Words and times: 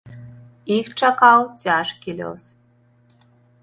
Іх 0.77 0.89
чакаў 1.03 1.39
цяжкі 1.63 2.19
лёс. 2.23 2.43